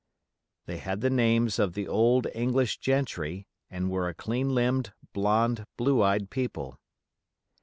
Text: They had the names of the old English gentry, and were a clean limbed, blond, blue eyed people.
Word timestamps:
They 0.65 0.77
had 0.79 1.01
the 1.01 1.11
names 1.11 1.59
of 1.59 1.73
the 1.73 1.87
old 1.87 2.25
English 2.33 2.79
gentry, 2.79 3.45
and 3.69 3.91
were 3.91 4.09
a 4.09 4.15
clean 4.15 4.49
limbed, 4.55 4.93
blond, 5.13 5.63
blue 5.77 6.01
eyed 6.01 6.31
people. 6.31 6.79